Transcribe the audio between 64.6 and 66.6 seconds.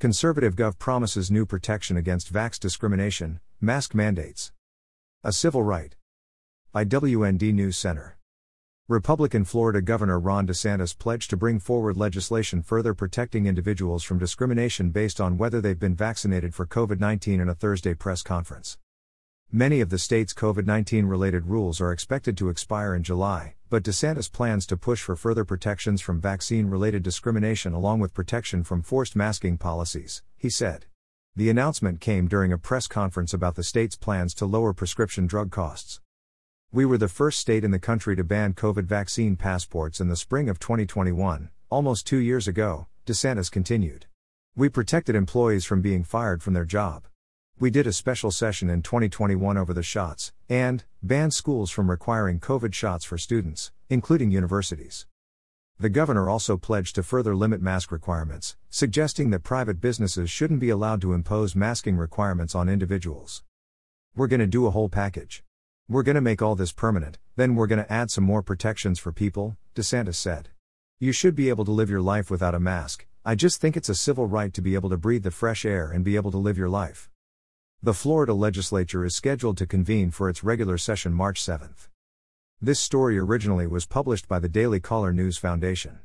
a whole package. We're going to make all